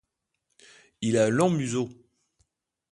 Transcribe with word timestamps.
Il 1.01 1.15
a 1.15 1.25
un 1.25 1.29
long 1.29 1.51
museau. 1.51 1.87